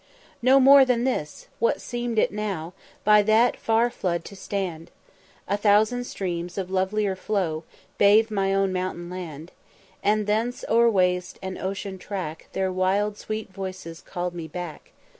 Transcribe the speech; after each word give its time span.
"No 0.41 0.59
more 0.59 0.83
than 0.83 1.03
this! 1.03 1.47
what 1.59 1.79
seem'd 1.79 2.17
it 2.17 2.31
now 2.31 2.73
By 3.03 3.21
that 3.21 3.55
far 3.55 3.91
flood 3.91 4.25
to 4.25 4.35
stand? 4.35 4.89
A 5.47 5.57
thousand 5.57 6.05
streams 6.05 6.57
of 6.57 6.71
lovelier 6.71 7.15
flow 7.15 7.65
Bathe 7.99 8.31
my 8.31 8.51
own 8.51 8.73
mountain 8.73 9.11
land, 9.11 9.51
And 10.01 10.25
thence 10.25 10.65
o'er 10.67 10.89
waste 10.89 11.37
and 11.43 11.55
ocean 11.59 11.99
track 11.99 12.47
Their 12.53 12.71
wild 12.71 13.15
sweet 13.19 13.53
voices 13.53 14.01
call'd 14.01 14.33
me 14.33 14.47
back. 14.47 14.89